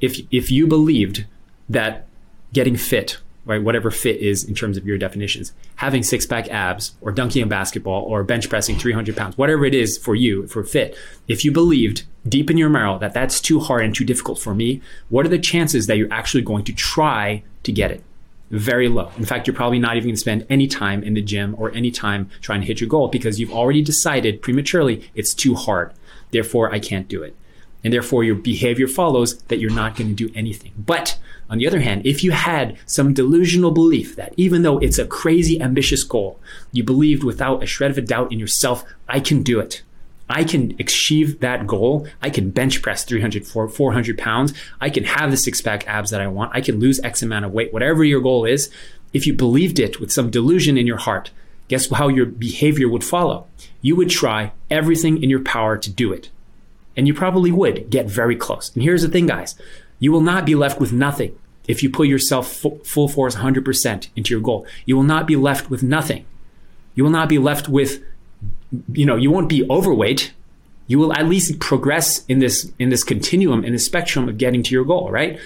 if 0.00 0.20
if 0.30 0.50
you 0.50 0.66
believed 0.66 1.26
that 1.68 2.06
getting 2.52 2.76
fit, 2.76 3.18
right, 3.44 3.62
whatever 3.62 3.90
fit 3.90 4.16
is 4.18 4.44
in 4.44 4.54
terms 4.54 4.76
of 4.76 4.86
your 4.86 4.96
definitions, 4.96 5.52
having 5.76 6.02
six 6.02 6.24
pack 6.24 6.48
abs 6.48 6.94
or 7.00 7.10
dunking 7.10 7.42
a 7.42 7.46
basketball 7.46 8.02
or 8.04 8.22
bench 8.22 8.48
pressing 8.48 8.78
300 8.78 9.16
pounds, 9.16 9.36
whatever 9.36 9.64
it 9.64 9.74
is 9.74 9.98
for 9.98 10.14
you 10.14 10.46
for 10.46 10.62
fit, 10.62 10.96
if 11.28 11.44
you 11.44 11.50
believed 11.50 12.04
deep 12.28 12.50
in 12.50 12.56
your 12.56 12.68
marrow 12.68 12.98
that 12.98 13.12
that's 13.12 13.40
too 13.40 13.58
hard 13.58 13.84
and 13.84 13.94
too 13.94 14.04
difficult 14.04 14.38
for 14.38 14.54
me, 14.54 14.80
what 15.08 15.26
are 15.26 15.30
the 15.30 15.38
chances 15.38 15.86
that 15.86 15.96
you're 15.96 16.12
actually 16.12 16.42
going 16.42 16.64
to 16.64 16.72
try 16.72 17.42
to 17.64 17.72
get 17.72 17.90
it? 17.90 18.02
Very 18.50 18.86
low. 18.86 19.10
In 19.16 19.24
fact, 19.24 19.46
you're 19.46 19.56
probably 19.56 19.78
not 19.78 19.96
even 19.96 20.08
going 20.08 20.14
to 20.14 20.20
spend 20.20 20.46
any 20.50 20.66
time 20.68 21.02
in 21.02 21.14
the 21.14 21.22
gym 21.22 21.54
or 21.58 21.72
any 21.72 21.90
time 21.90 22.28
trying 22.42 22.60
to 22.60 22.66
hit 22.66 22.82
your 22.82 22.88
goal 22.88 23.08
because 23.08 23.40
you've 23.40 23.50
already 23.50 23.82
decided 23.82 24.42
prematurely 24.42 25.10
it's 25.14 25.32
too 25.32 25.54
hard. 25.54 25.92
Therefore, 26.32 26.70
I 26.70 26.78
can't 26.78 27.08
do 27.08 27.22
it 27.22 27.34
and 27.84 27.92
therefore 27.92 28.24
your 28.24 28.34
behavior 28.34 28.86
follows 28.86 29.38
that 29.44 29.58
you're 29.58 29.70
not 29.70 29.96
going 29.96 30.08
to 30.08 30.26
do 30.28 30.32
anything. 30.34 30.72
But 30.76 31.18
on 31.50 31.58
the 31.58 31.66
other 31.66 31.80
hand, 31.80 32.06
if 32.06 32.24
you 32.24 32.30
had 32.30 32.78
some 32.86 33.12
delusional 33.12 33.70
belief 33.70 34.16
that 34.16 34.32
even 34.36 34.62
though 34.62 34.78
it's 34.78 34.98
a 34.98 35.06
crazy 35.06 35.60
ambitious 35.60 36.02
goal, 36.04 36.38
you 36.72 36.82
believed 36.84 37.24
without 37.24 37.62
a 37.62 37.66
shred 37.66 37.90
of 37.90 37.98
a 37.98 38.02
doubt 38.02 38.32
in 38.32 38.38
yourself, 38.38 38.84
I 39.08 39.20
can 39.20 39.42
do 39.42 39.60
it. 39.60 39.82
I 40.28 40.44
can 40.44 40.74
achieve 40.80 41.40
that 41.40 41.66
goal. 41.66 42.06
I 42.22 42.30
can 42.30 42.50
bench 42.50 42.80
press 42.80 43.04
300, 43.04 43.46
400 43.46 44.16
pounds. 44.16 44.54
I 44.80 44.88
can 44.88 45.04
have 45.04 45.30
the 45.30 45.36
six 45.36 45.60
pack 45.60 45.86
abs 45.86 46.10
that 46.10 46.22
I 46.22 46.26
want. 46.26 46.54
I 46.54 46.62
can 46.62 46.80
lose 46.80 47.00
X 47.00 47.22
amount 47.22 47.44
of 47.44 47.52
weight, 47.52 47.72
whatever 47.72 48.02
your 48.02 48.22
goal 48.22 48.46
is. 48.46 48.70
If 49.12 49.26
you 49.26 49.34
believed 49.34 49.78
it 49.78 50.00
with 50.00 50.10
some 50.10 50.30
delusion 50.30 50.78
in 50.78 50.86
your 50.86 50.96
heart, 50.96 51.32
guess 51.68 51.90
how 51.90 52.08
your 52.08 52.24
behavior 52.24 52.88
would 52.88 53.04
follow? 53.04 53.46
You 53.82 53.94
would 53.96 54.08
try 54.08 54.52
everything 54.70 55.22
in 55.22 55.28
your 55.28 55.42
power 55.42 55.76
to 55.76 55.90
do 55.90 56.12
it. 56.14 56.30
And 56.96 57.06
you 57.06 57.14
probably 57.14 57.50
would 57.50 57.90
get 57.90 58.06
very 58.06 58.36
close. 58.36 58.70
And 58.74 58.82
here's 58.82 59.02
the 59.02 59.08
thing, 59.08 59.26
guys 59.26 59.56
you 59.98 60.10
will 60.10 60.20
not 60.20 60.44
be 60.44 60.56
left 60.56 60.80
with 60.80 60.92
nothing 60.92 61.38
if 61.68 61.82
you 61.82 61.88
put 61.88 62.08
yourself 62.08 62.52
full 62.52 63.08
force 63.08 63.36
100% 63.36 64.08
into 64.16 64.34
your 64.34 64.40
goal. 64.40 64.66
You 64.84 64.96
will 64.96 65.04
not 65.04 65.28
be 65.28 65.36
left 65.36 65.70
with 65.70 65.82
nothing. 65.82 66.24
You 66.96 67.04
will 67.04 67.10
not 67.10 67.28
be 67.28 67.38
left 67.38 67.68
with, 67.68 68.02
you 68.92 69.06
know, 69.06 69.14
you 69.14 69.30
won't 69.30 69.48
be 69.48 69.64
overweight. 69.70 70.32
You 70.88 70.98
will 70.98 71.12
at 71.12 71.28
least 71.28 71.60
progress 71.60 72.24
in 72.26 72.40
this 72.40 72.70
in 72.78 72.88
this 72.88 73.04
continuum 73.04 73.64
in 73.64 73.72
the 73.72 73.78
spectrum 73.78 74.28
of 74.28 74.36
getting 74.38 74.62
to 74.64 74.74
your 74.74 74.84
goal, 74.84 75.10
right? 75.10 75.38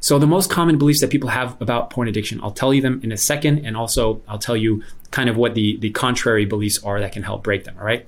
So 0.00 0.18
the 0.18 0.26
most 0.26 0.50
common 0.50 0.78
beliefs 0.78 1.00
that 1.00 1.10
people 1.10 1.30
have 1.30 1.60
about 1.60 1.90
porn 1.90 2.06
addiction, 2.06 2.38
I'll 2.42 2.50
tell 2.50 2.74
you 2.74 2.82
them 2.82 3.00
in 3.02 3.10
a 3.10 3.16
second, 3.16 3.64
and 3.64 3.76
also 3.76 4.20
I'll 4.28 4.38
tell 4.38 4.56
you 4.56 4.84
kind 5.10 5.30
of 5.30 5.36
what 5.36 5.54
the 5.54 5.78
the 5.78 5.90
contrary 5.90 6.44
beliefs 6.44 6.78
are 6.84 7.00
that 7.00 7.12
can 7.12 7.22
help 7.22 7.42
break 7.42 7.64
them. 7.64 7.76
All 7.78 7.84
right. 7.84 8.06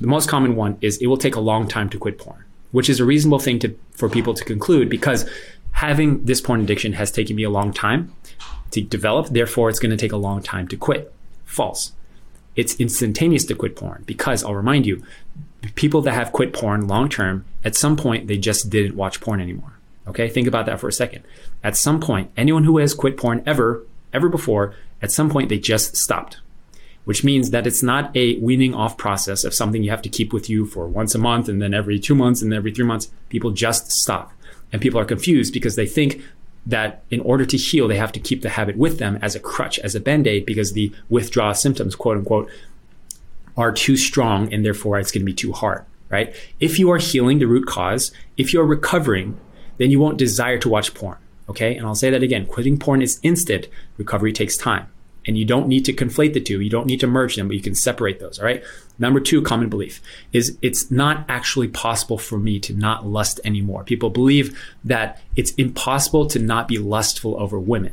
The 0.00 0.06
most 0.06 0.28
common 0.28 0.56
one 0.56 0.76
is 0.80 0.98
it 0.98 1.06
will 1.06 1.16
take 1.16 1.36
a 1.36 1.40
long 1.40 1.68
time 1.68 1.88
to 1.90 1.98
quit 1.98 2.18
porn, 2.18 2.44
which 2.70 2.88
is 2.88 3.00
a 3.00 3.04
reasonable 3.04 3.38
thing 3.38 3.58
to 3.60 3.74
for 3.92 4.08
people 4.08 4.34
to 4.34 4.44
conclude 4.44 4.88
because 4.90 5.28
having 5.72 6.24
this 6.24 6.40
porn 6.40 6.60
addiction 6.60 6.94
has 6.94 7.10
taken 7.10 7.36
me 7.36 7.44
a 7.44 7.50
long 7.50 7.72
time 7.72 8.12
to 8.72 8.82
develop. 8.82 9.28
Therefore, 9.28 9.70
it's 9.70 9.78
going 9.78 9.90
to 9.90 9.96
take 9.96 10.12
a 10.12 10.16
long 10.16 10.42
time 10.42 10.68
to 10.68 10.76
quit. 10.76 11.12
False. 11.44 11.92
It's 12.56 12.74
instantaneous 12.80 13.44
to 13.46 13.54
quit 13.54 13.76
porn 13.76 14.04
because 14.06 14.42
I'll 14.42 14.54
remind 14.54 14.86
you, 14.86 15.02
people 15.74 16.02
that 16.02 16.12
have 16.12 16.32
quit 16.32 16.52
porn 16.52 16.86
long 16.86 17.08
term, 17.08 17.44
at 17.64 17.74
some 17.74 17.96
point 17.96 18.28
they 18.28 18.38
just 18.38 18.70
didn't 18.70 18.96
watch 18.96 19.20
porn 19.20 19.40
anymore. 19.40 19.72
Okay, 20.06 20.28
think 20.28 20.46
about 20.46 20.66
that 20.66 20.78
for 20.80 20.88
a 20.88 20.92
second. 20.92 21.24
At 21.64 21.76
some 21.76 22.00
point, 22.00 22.30
anyone 22.36 22.64
who 22.64 22.78
has 22.78 22.94
quit 22.94 23.16
porn 23.16 23.42
ever, 23.44 23.84
ever 24.12 24.28
before, 24.28 24.74
at 25.02 25.10
some 25.10 25.28
point 25.28 25.48
they 25.48 25.58
just 25.58 25.96
stopped, 25.96 26.38
which 27.06 27.22
means 27.22 27.50
that 27.50 27.68
it's 27.68 27.84
not 27.84 28.14
a 28.16 28.36
weaning 28.40 28.74
off 28.74 28.98
process 28.98 29.44
of 29.44 29.54
something 29.54 29.84
you 29.84 29.90
have 29.90 30.02
to 30.02 30.08
keep 30.08 30.32
with 30.32 30.50
you 30.50 30.66
for 30.66 30.88
once 30.88 31.14
a 31.14 31.18
month 31.18 31.48
and 31.48 31.62
then 31.62 31.72
every 31.72 32.00
two 32.00 32.16
months 32.16 32.42
and 32.42 32.52
every 32.52 32.72
three 32.72 32.84
months. 32.84 33.12
People 33.28 33.52
just 33.52 33.92
stop. 33.92 34.32
And 34.72 34.82
people 34.82 34.98
are 34.98 35.04
confused 35.04 35.52
because 35.52 35.76
they 35.76 35.86
think 35.86 36.20
that 36.66 37.04
in 37.10 37.20
order 37.20 37.46
to 37.46 37.56
heal, 37.56 37.86
they 37.86 37.96
have 37.96 38.10
to 38.10 38.18
keep 38.18 38.42
the 38.42 38.48
habit 38.48 38.76
with 38.76 38.98
them 38.98 39.20
as 39.22 39.36
a 39.36 39.40
crutch, 39.40 39.78
as 39.78 39.94
a 39.94 40.00
band 40.00 40.26
aid, 40.26 40.44
because 40.44 40.72
the 40.72 40.92
withdrawal 41.08 41.54
symptoms, 41.54 41.94
quote 41.94 42.18
unquote, 42.18 42.50
are 43.56 43.70
too 43.70 43.96
strong 43.96 44.52
and 44.52 44.64
therefore 44.64 44.98
it's 44.98 45.12
going 45.12 45.22
to 45.22 45.26
be 45.26 45.32
too 45.32 45.52
hard, 45.52 45.84
right? 46.08 46.34
If 46.58 46.76
you 46.76 46.90
are 46.90 46.98
healing 46.98 47.38
the 47.38 47.46
root 47.46 47.68
cause, 47.68 48.10
if 48.36 48.52
you're 48.52 48.66
recovering, 48.66 49.38
then 49.78 49.92
you 49.92 50.00
won't 50.00 50.18
desire 50.18 50.58
to 50.58 50.68
watch 50.68 50.92
porn. 50.92 51.18
Okay. 51.48 51.76
And 51.76 51.86
I'll 51.86 51.94
say 51.94 52.10
that 52.10 52.24
again 52.24 52.46
quitting 52.46 52.80
porn 52.80 53.00
is 53.00 53.20
instant, 53.22 53.68
recovery 53.96 54.32
takes 54.32 54.56
time. 54.56 54.88
And 55.26 55.36
you 55.36 55.44
don't 55.44 55.66
need 55.66 55.84
to 55.86 55.92
conflate 55.92 56.34
the 56.34 56.40
two. 56.40 56.60
You 56.60 56.70
don't 56.70 56.86
need 56.86 57.00
to 57.00 57.06
merge 57.06 57.36
them, 57.36 57.48
but 57.48 57.56
you 57.56 57.62
can 57.62 57.74
separate 57.74 58.20
those. 58.20 58.38
All 58.38 58.44
right. 58.44 58.62
Number 58.98 59.20
two 59.20 59.42
common 59.42 59.68
belief 59.68 60.00
is 60.32 60.56
it's 60.62 60.90
not 60.90 61.24
actually 61.28 61.68
possible 61.68 62.18
for 62.18 62.38
me 62.38 62.60
to 62.60 62.74
not 62.74 63.06
lust 63.06 63.40
anymore. 63.44 63.84
People 63.84 64.10
believe 64.10 64.58
that 64.84 65.20
it's 65.34 65.52
impossible 65.52 66.26
to 66.26 66.38
not 66.38 66.68
be 66.68 66.78
lustful 66.78 67.40
over 67.40 67.58
women. 67.58 67.92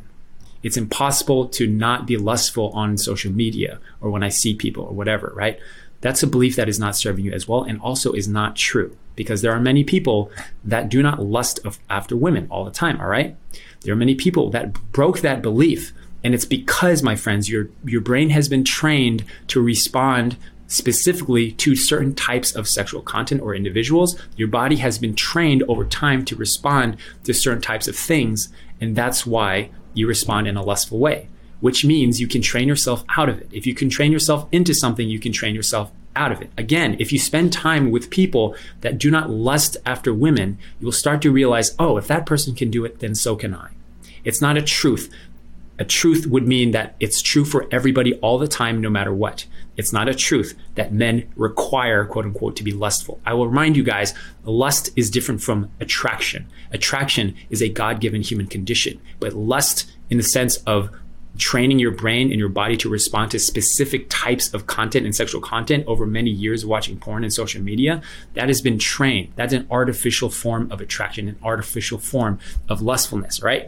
It's 0.61 0.77
impossible 0.77 1.49
to 1.49 1.67
not 1.67 2.07
be 2.07 2.17
lustful 2.17 2.69
on 2.69 2.97
social 2.97 3.31
media 3.31 3.79
or 3.99 4.09
when 4.09 4.23
I 4.23 4.29
see 4.29 4.55
people 4.55 4.85
or 4.85 4.93
whatever, 4.93 5.33
right? 5.35 5.59
That's 5.99 6.23
a 6.23 6.27
belief 6.27 6.55
that 6.55 6.69
is 6.69 6.79
not 6.79 6.95
serving 6.95 7.25
you 7.25 7.31
as 7.31 7.47
well 7.47 7.63
and 7.63 7.79
also 7.79 8.13
is 8.13 8.27
not 8.27 8.55
true 8.55 8.97
because 9.15 9.41
there 9.41 9.51
are 9.53 9.59
many 9.59 9.83
people 9.83 10.31
that 10.63 10.89
do 10.89 11.03
not 11.03 11.21
lust 11.21 11.59
after 11.89 12.15
women 12.15 12.47
all 12.49 12.65
the 12.65 12.71
time, 12.71 12.99
all 12.99 13.07
right? 13.07 13.35
There 13.81 13.93
are 13.93 13.97
many 13.97 14.15
people 14.15 14.49
that 14.51 14.73
broke 14.91 15.19
that 15.19 15.41
belief 15.41 15.93
and 16.23 16.33
it's 16.33 16.45
because 16.45 17.03
my 17.03 17.15
friends 17.15 17.49
your 17.49 17.69
your 17.83 18.01
brain 18.01 18.29
has 18.29 18.47
been 18.49 18.63
trained 18.63 19.23
to 19.47 19.61
respond 19.61 20.37
specifically 20.67 21.51
to 21.51 21.75
certain 21.75 22.15
types 22.15 22.55
of 22.55 22.67
sexual 22.67 23.01
content 23.01 23.41
or 23.41 23.53
individuals. 23.53 24.19
Your 24.35 24.47
body 24.47 24.77
has 24.77 24.97
been 24.97 25.13
trained 25.13 25.61
over 25.67 25.85
time 25.85 26.25
to 26.25 26.35
respond 26.35 26.97
to 27.25 27.33
certain 27.33 27.61
types 27.61 27.87
of 27.87 27.95
things 27.95 28.51
and 28.81 28.95
that's 28.95 29.25
why 29.25 29.69
you 29.93 30.07
respond 30.07 30.47
in 30.47 30.57
a 30.57 30.63
lustful 30.63 30.99
way, 30.99 31.27
which 31.61 31.85
means 31.85 32.19
you 32.19 32.27
can 32.27 32.41
train 32.41 32.67
yourself 32.67 33.03
out 33.17 33.29
of 33.29 33.39
it. 33.39 33.49
If 33.51 33.67
you 33.67 33.75
can 33.75 33.89
train 33.89 34.11
yourself 34.11 34.47
into 34.51 34.73
something, 34.73 35.07
you 35.07 35.19
can 35.19 35.31
train 35.31 35.53
yourself 35.53 35.91
out 36.15 36.31
of 36.31 36.41
it. 36.41 36.49
Again, 36.57 36.95
if 36.99 37.11
you 37.11 37.19
spend 37.19 37.53
time 37.53 37.91
with 37.91 38.09
people 38.09 38.55
that 38.81 38.97
do 38.97 39.09
not 39.09 39.29
lust 39.29 39.77
after 39.85 40.13
women, 40.13 40.57
you 40.79 40.85
will 40.85 40.91
start 40.91 41.21
to 41.21 41.31
realize, 41.31 41.75
oh, 41.79 41.97
if 41.97 42.07
that 42.07 42.25
person 42.25 42.55
can 42.55 42.69
do 42.69 42.85
it, 42.85 42.99
then 42.99 43.15
so 43.15 43.35
can 43.35 43.53
I. 43.53 43.69
It's 44.23 44.41
not 44.41 44.57
a 44.57 44.61
truth. 44.61 45.11
A 45.79 45.85
truth 45.85 46.27
would 46.27 46.47
mean 46.47 46.71
that 46.71 46.95
it's 46.99 47.21
true 47.21 47.45
for 47.45 47.67
everybody 47.71 48.13
all 48.15 48.37
the 48.37 48.47
time, 48.47 48.79
no 48.79 48.89
matter 48.89 49.13
what. 49.13 49.45
It's 49.75 49.91
not 49.91 50.07
a 50.07 50.13
truth 50.13 50.55
that 50.75 50.93
men 50.93 51.31
require, 51.35 52.05
quote 52.05 52.25
unquote, 52.25 52.55
to 52.57 52.63
be 52.63 52.71
lustful. 52.71 53.19
I 53.25 53.33
will 53.33 53.47
remind 53.47 53.75
you 53.75 53.83
guys, 53.83 54.13
lust 54.43 54.91
is 54.95 55.09
different 55.09 55.41
from 55.41 55.71
attraction. 55.79 56.47
Attraction 56.71 57.35
is 57.49 57.61
a 57.61 57.69
God 57.69 57.99
given 57.99 58.21
human 58.21 58.45
condition, 58.45 59.01
but 59.19 59.33
lust, 59.33 59.91
in 60.11 60.17
the 60.17 60.23
sense 60.23 60.57
of 60.67 60.91
training 61.37 61.79
your 61.79 61.91
brain 61.91 62.29
and 62.29 62.39
your 62.39 62.49
body 62.49 62.77
to 62.77 62.89
respond 62.89 63.31
to 63.31 63.39
specific 63.39 64.05
types 64.09 64.53
of 64.53 64.67
content 64.67 65.05
and 65.05 65.15
sexual 65.15 65.41
content 65.41 65.83
over 65.87 66.05
many 66.05 66.29
years 66.29 66.63
watching 66.63 66.99
porn 66.99 67.23
and 67.23 67.33
social 67.33 67.61
media, 67.61 68.01
that 68.35 68.47
has 68.47 68.61
been 68.61 68.77
trained. 68.77 69.33
That's 69.35 69.53
an 69.53 69.67
artificial 69.71 70.29
form 70.29 70.71
of 70.71 70.81
attraction, 70.81 71.27
an 71.27 71.39
artificial 71.41 71.97
form 71.97 72.37
of 72.69 72.83
lustfulness, 72.83 73.41
right? 73.41 73.67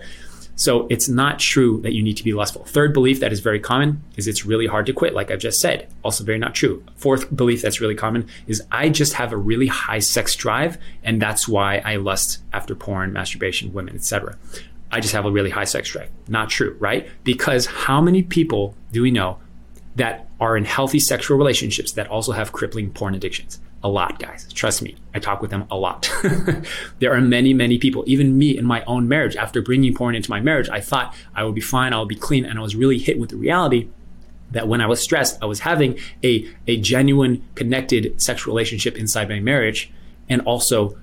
So 0.55 0.87
it's 0.89 1.09
not 1.09 1.39
true 1.39 1.81
that 1.81 1.93
you 1.93 2.01
need 2.01 2.17
to 2.17 2.23
be 2.23 2.33
lustful. 2.33 2.63
Third 2.63 2.93
belief 2.93 3.19
that 3.19 3.33
is 3.33 3.41
very 3.41 3.59
common 3.59 4.01
is 4.15 4.27
it's 4.27 4.45
really 4.45 4.67
hard 4.67 4.85
to 4.85 4.93
quit, 4.93 5.13
like 5.13 5.29
I've 5.29 5.39
just 5.39 5.59
said. 5.59 5.87
Also 6.03 6.23
very 6.23 6.39
not 6.39 6.55
true. 6.55 6.83
Fourth 6.95 7.35
belief 7.35 7.61
that's 7.61 7.81
really 7.81 7.95
common 7.95 8.27
is 8.47 8.63
I 8.71 8.89
just 8.89 9.13
have 9.13 9.33
a 9.33 9.37
really 9.37 9.67
high 9.67 9.99
sex 9.99 10.35
drive, 10.35 10.77
and 11.03 11.21
that's 11.21 11.47
why 11.47 11.79
I 11.79 11.97
lust 11.97 12.41
after 12.53 12.73
porn, 12.73 13.11
masturbation, 13.11 13.73
women, 13.73 13.95
etc. 13.95 14.37
I 14.91 15.01
just 15.01 15.13
have 15.13 15.25
a 15.25 15.31
really 15.31 15.49
high 15.49 15.65
sex 15.65 15.89
drive. 15.89 16.09
Not 16.27 16.49
true, 16.49 16.77
right? 16.79 17.09
Because 17.23 17.65
how 17.65 17.99
many 17.99 18.23
people 18.23 18.75
do 18.93 19.01
we 19.01 19.11
know 19.11 19.39
that 19.97 20.27
are 20.39 20.55
in 20.55 20.65
healthy 20.65 20.99
sexual 20.99 21.37
relationships 21.37 21.91
that 21.93 22.07
also 22.07 22.31
have 22.31 22.53
crippling 22.53 22.91
porn 22.91 23.13
addictions? 23.13 23.59
A 23.85 23.87
lot, 23.87 24.17
guys. 24.17 24.51
Trust 24.51 24.81
me, 24.81 24.95
I 25.13 25.19
talk 25.19 25.43
with 25.43 25.51
them 25.51 25.67
a 25.69 25.77
lot. 25.77 26.11
there 26.99 27.13
are 27.13 27.21
many, 27.21 27.53
many 27.53 27.77
people, 27.77 28.03
even 28.07 28.35
me 28.35 28.57
in 28.57 28.65
my 28.65 28.83
own 28.85 29.07
marriage. 29.07 29.35
After 29.35 29.61
bringing 29.61 29.93
porn 29.93 30.15
into 30.15 30.27
my 30.27 30.39
marriage, 30.39 30.67
I 30.69 30.81
thought 30.81 31.15
I 31.35 31.43
would 31.43 31.53
be 31.53 31.61
fine, 31.61 31.93
I 31.93 31.99
would 31.99 32.07
be 32.07 32.15
clean, 32.15 32.45
and 32.45 32.57
I 32.57 32.63
was 32.63 32.75
really 32.75 32.97
hit 32.97 33.19
with 33.19 33.29
the 33.29 33.35
reality 33.35 33.89
that 34.49 34.67
when 34.67 34.81
I 34.81 34.87
was 34.87 35.03
stressed, 35.03 35.37
I 35.39 35.45
was 35.45 35.59
having 35.59 35.99
a, 36.23 36.51
a 36.65 36.77
genuine, 36.77 37.47
connected 37.53 38.19
sexual 38.19 38.55
relationship 38.55 38.97
inside 38.97 39.29
my 39.29 39.39
marriage, 39.39 39.93
and 40.29 40.41
also 40.41 40.97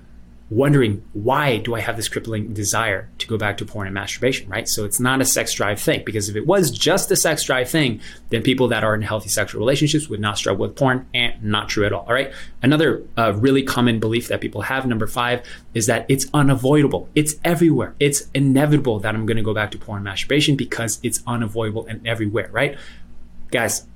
wondering 0.55 1.03
why 1.13 1.57
do 1.57 1.73
I 1.75 1.79
have 1.79 1.95
this 1.95 2.07
crippling 2.07 2.53
desire 2.53 3.09
to 3.17 3.27
go 3.27 3.37
back 3.37 3.57
to 3.57 3.65
porn 3.65 3.87
and 3.87 3.93
masturbation, 3.93 4.49
right? 4.49 4.67
So 4.67 4.85
it's 4.85 4.99
not 4.99 5.21
a 5.21 5.25
sex 5.25 5.53
drive 5.53 5.79
thing 5.79 6.03
because 6.05 6.29
if 6.29 6.35
it 6.35 6.45
was 6.45 6.69
just 6.71 7.09
a 7.11 7.15
sex 7.15 7.43
drive 7.43 7.69
thing, 7.69 8.01
then 8.29 8.43
people 8.43 8.67
that 8.69 8.83
are 8.83 8.93
in 8.93 9.01
healthy 9.01 9.29
sexual 9.29 9.59
relationships 9.59 10.09
would 10.09 10.19
not 10.19 10.37
struggle 10.37 10.67
with 10.67 10.75
porn 10.75 11.07
and 11.13 11.41
not 11.43 11.69
true 11.69 11.85
at 11.85 11.93
all. 11.93 12.05
All 12.07 12.13
right. 12.13 12.31
Another 12.61 13.03
uh, 13.17 13.33
really 13.35 13.63
common 13.63 13.99
belief 13.99 14.27
that 14.27 14.41
people 14.41 14.61
have, 14.61 14.85
number 14.85 15.07
five, 15.07 15.41
is 15.73 15.87
that 15.87 16.05
it's 16.07 16.27
unavoidable. 16.33 17.09
It's 17.15 17.35
everywhere. 17.43 17.95
It's 17.99 18.29
inevitable 18.33 18.99
that 18.99 19.15
I'm 19.15 19.25
going 19.25 19.37
to 19.37 19.43
go 19.43 19.53
back 19.53 19.71
to 19.71 19.77
porn 19.77 19.97
and 19.97 20.03
masturbation 20.03 20.55
because 20.55 20.99
it's 21.03 21.23
unavoidable 21.25 21.85
and 21.87 22.05
everywhere, 22.05 22.49
right? 22.51 22.77
Guys, 23.51 23.87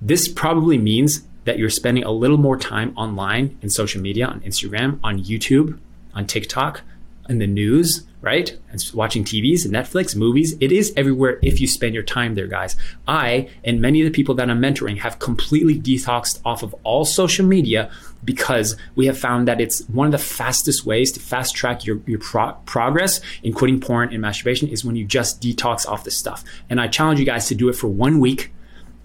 this 0.00 0.28
probably 0.28 0.78
means 0.78 1.22
that 1.44 1.58
you're 1.58 1.70
spending 1.70 2.04
a 2.04 2.10
little 2.10 2.36
more 2.36 2.58
time 2.58 2.92
online 2.96 3.58
in 3.62 3.70
social 3.70 4.02
media, 4.02 4.26
on 4.26 4.40
Instagram, 4.40 5.00
on 5.02 5.18
YouTube, 5.18 5.78
on 6.14 6.26
TikTok, 6.26 6.82
in 7.28 7.38
the 7.38 7.46
news, 7.46 8.06
right? 8.20 8.58
And 8.70 8.90
watching 8.94 9.22
TVs, 9.22 9.66
Netflix, 9.66 10.16
movies. 10.16 10.56
It 10.60 10.72
is 10.72 10.92
everywhere 10.96 11.38
if 11.42 11.60
you 11.60 11.68
spend 11.68 11.94
your 11.94 12.02
time 12.02 12.34
there, 12.34 12.46
guys. 12.46 12.76
I 13.06 13.48
and 13.64 13.80
many 13.80 14.00
of 14.00 14.06
the 14.06 14.10
people 14.10 14.34
that 14.36 14.50
I'm 14.50 14.60
mentoring 14.60 14.98
have 14.98 15.18
completely 15.18 15.78
detoxed 15.78 16.40
off 16.44 16.62
of 16.62 16.74
all 16.82 17.04
social 17.04 17.46
media 17.46 17.90
because 18.24 18.76
we 18.96 19.06
have 19.06 19.18
found 19.18 19.46
that 19.46 19.60
it's 19.60 19.86
one 19.88 20.06
of 20.06 20.12
the 20.12 20.18
fastest 20.18 20.84
ways 20.84 21.12
to 21.12 21.20
fast 21.20 21.54
track 21.54 21.84
your, 21.84 22.00
your 22.06 22.18
pro- 22.18 22.54
progress 22.66 23.20
in 23.42 23.52
quitting 23.52 23.80
porn 23.80 24.12
and 24.12 24.20
masturbation 24.20 24.68
is 24.68 24.84
when 24.84 24.96
you 24.96 25.04
just 25.04 25.40
detox 25.40 25.86
off 25.86 26.04
the 26.04 26.10
stuff. 26.10 26.42
And 26.68 26.80
I 26.80 26.88
challenge 26.88 27.20
you 27.20 27.26
guys 27.26 27.46
to 27.48 27.54
do 27.54 27.68
it 27.68 27.74
for 27.74 27.88
one 27.88 28.18
week. 28.18 28.52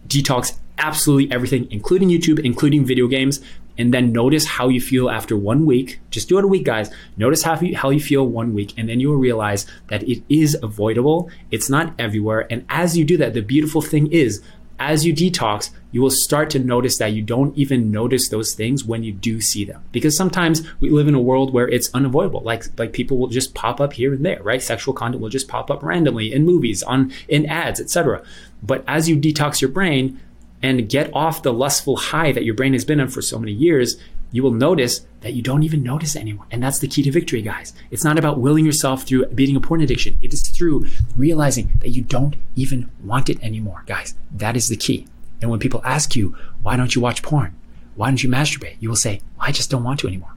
Detox 0.07 0.57
absolutely 0.77 1.31
everything, 1.31 1.67
including 1.71 2.09
YouTube, 2.09 2.39
including 2.39 2.83
video 2.83 3.07
games 3.07 3.41
and 3.77 3.93
then 3.93 4.11
notice 4.11 4.45
how 4.45 4.69
you 4.69 4.79
feel 4.79 5.09
after 5.09 5.35
one 5.35 5.65
week. 5.65 5.99
Just 6.11 6.29
do 6.29 6.37
it 6.37 6.43
a 6.43 6.47
week, 6.47 6.65
guys. 6.65 6.91
Notice 7.17 7.43
how 7.43 7.59
you, 7.59 7.75
how 7.75 7.89
you 7.89 7.99
feel 7.99 8.27
one 8.27 8.53
week, 8.53 8.73
and 8.77 8.87
then 8.87 8.99
you 8.99 9.09
will 9.09 9.17
realize 9.17 9.65
that 9.89 10.03
it 10.03 10.23
is 10.29 10.57
avoidable. 10.61 11.29
It's 11.51 11.69
not 11.69 11.93
everywhere. 11.97 12.47
And 12.49 12.65
as 12.69 12.97
you 12.97 13.05
do 13.05 13.17
that, 13.17 13.33
the 13.33 13.41
beautiful 13.41 13.81
thing 13.81 14.11
is, 14.11 14.41
as 14.79 15.05
you 15.05 15.13
detox, 15.13 15.69
you 15.91 16.01
will 16.01 16.09
start 16.09 16.49
to 16.49 16.59
notice 16.59 16.97
that 16.97 17.13
you 17.13 17.21
don't 17.21 17.55
even 17.55 17.91
notice 17.91 18.29
those 18.29 18.53
things 18.53 18.83
when 18.83 19.03
you 19.03 19.13
do 19.13 19.39
see 19.39 19.63
them. 19.63 19.83
Because 19.91 20.17
sometimes 20.17 20.63
we 20.79 20.89
live 20.89 21.07
in 21.07 21.15
a 21.15 21.21
world 21.21 21.53
where 21.53 21.69
it's 21.69 21.93
unavoidable. 21.93 22.41
Like 22.41 22.65
like 22.77 22.91
people 22.91 23.17
will 23.17 23.27
just 23.27 23.53
pop 23.53 23.79
up 23.79 23.93
here 23.93 24.13
and 24.13 24.25
there, 24.25 24.41
right? 24.43 24.61
Sexual 24.61 24.95
content 24.95 25.21
will 25.21 25.29
just 25.29 25.47
pop 25.47 25.69
up 25.69 25.83
randomly 25.83 26.33
in 26.33 26.45
movies, 26.45 26.83
on 26.83 27.13
in 27.27 27.45
ads, 27.45 27.79
etc. 27.79 28.23
But 28.61 28.83
as 28.87 29.07
you 29.07 29.15
detox 29.15 29.61
your 29.61 29.69
brain, 29.69 30.19
and 30.63 30.89
get 30.89 31.13
off 31.13 31.43
the 31.43 31.53
lustful 31.53 31.97
high 31.97 32.31
that 32.31 32.45
your 32.45 32.55
brain 32.55 32.73
has 32.73 32.85
been 32.85 33.01
on 33.01 33.09
for 33.09 33.21
so 33.21 33.37
many 33.37 33.51
years, 33.51 33.97
you 34.31 34.41
will 34.41 34.51
notice 34.51 35.05
that 35.21 35.33
you 35.33 35.43
don't 35.43 35.61
even 35.61 35.83
notice 35.83 36.15
anymore. 36.15 36.47
And 36.49 36.63
that's 36.63 36.79
the 36.79 36.87
key 36.87 37.03
to 37.03 37.11
victory, 37.11 37.41
guys. 37.41 37.73
It's 37.91 38.03
not 38.03 38.17
about 38.17 38.39
willing 38.39 38.65
yourself 38.65 39.03
through 39.03 39.27
beating 39.27 39.55
a 39.55 39.59
porn 39.59 39.81
addiction. 39.81 40.17
It 40.21 40.33
is 40.33 40.41
through 40.41 40.87
realizing 41.15 41.73
that 41.81 41.89
you 41.89 42.01
don't 42.01 42.35
even 42.55 42.89
want 43.03 43.29
it 43.29 43.43
anymore, 43.43 43.83
guys. 43.85 44.15
That 44.31 44.57
is 44.57 44.69
the 44.69 44.77
key. 44.77 45.05
And 45.41 45.51
when 45.51 45.59
people 45.59 45.81
ask 45.85 46.15
you, 46.15 46.35
why 46.63 46.77
don't 46.77 46.95
you 46.95 47.01
watch 47.01 47.21
porn? 47.21 47.55
Why 47.95 48.07
don't 48.07 48.23
you 48.23 48.29
masturbate? 48.29 48.77
You 48.79 48.89
will 48.89 48.95
say, 48.95 49.21
I 49.39 49.51
just 49.51 49.69
don't 49.69 49.83
want 49.83 49.99
to 49.99 50.07
anymore. 50.07 50.33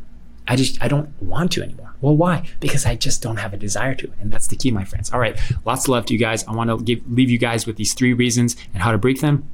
I 0.49 0.57
just, 0.57 0.83
I 0.83 0.89
don't 0.89 1.11
want 1.23 1.53
to 1.53 1.63
anymore. 1.63 1.95
Well, 2.01 2.17
why? 2.17 2.49
Because 2.61 2.85
I 2.85 2.97
just 2.97 3.23
don't 3.23 3.39
have 3.39 3.55
a 3.55 3.57
desire 3.57 3.95
to. 3.95 4.13
And 4.21 4.31
that's 4.31 4.49
the 4.49 4.57
key, 4.57 4.71
my 4.71 4.85
friends. 4.85 5.13
All 5.13 5.19
right. 5.19 5.39
Lots 5.65 5.85
of 5.85 5.89
love 5.89 6.07
to 6.07 6.13
you 6.13 6.19
guys. 6.19 6.45
I 6.47 6.53
want 6.53 6.71
to 6.71 6.83
give, 6.85 7.01
leave 7.11 7.31
you 7.31 7.39
guys 7.39 7.67
with 7.67 7.77
these 7.77 7.95
three 7.95 8.13
reasons 8.13 8.57
and 8.75 8.83
how 8.83 8.93
to 8.93 8.99
break 8.99 9.21
them. 9.21 9.49